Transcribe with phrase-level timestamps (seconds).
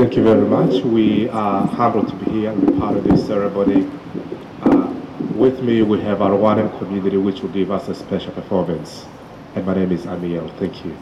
[0.00, 0.82] Thank you very much.
[0.82, 3.86] We are humbled to be here and be part of this ceremony.
[4.62, 4.86] Uh,
[5.34, 9.04] with me, we have our Rwandan community, which will give us a special performance.
[9.54, 10.48] And my name is Amiel.
[10.58, 10.96] Thank you.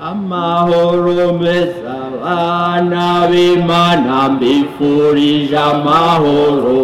[0.00, 6.80] amahoro meza abana b'imana mbifurije amahoro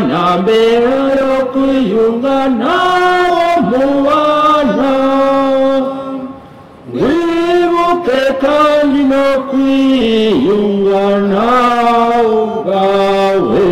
[0.09, 2.73] mbero kwiyungana
[3.57, 4.93] umubano
[6.93, 11.43] wibuke kandi no kwiyungana
[12.33, 13.67] ubwawe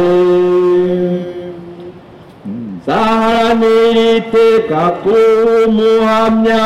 [2.78, 5.16] nzaharanira iteka ku
[5.78, 6.62] muhamya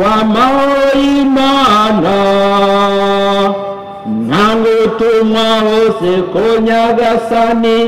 [0.00, 2.16] w'amahoro y'imana
[4.26, 7.78] nta ngutumwa hose ko nyagasani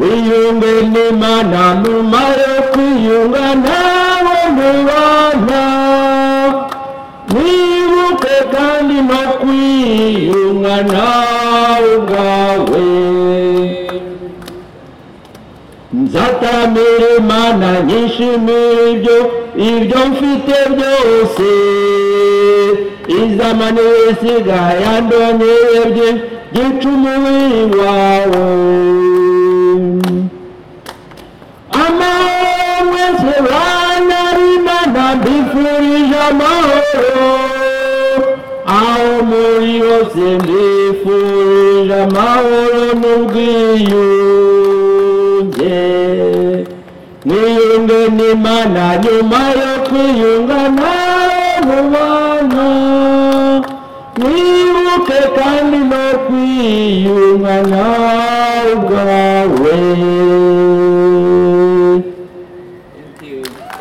[0.00, 3.44] wiyunge n'imana nyuma yo kwiyunga
[8.54, 12.84] kandi no kwiyunga nawe ubwawe
[16.02, 19.18] nzatamira imana nyishimira ibyo
[19.70, 21.48] ibyo mfite byose
[23.20, 25.80] izamani isigaye yandoneye
[26.52, 28.44] byica umubiri wawe
[39.30, 42.60] murió se me fue la mano
[43.02, 44.04] no guió
[47.24, 49.70] ni yunga ni mana ni mayo
[55.08, 57.84] na kandi no kwiyunga na
[58.74, 59.78] ugawe
[63.22, 63.79] you.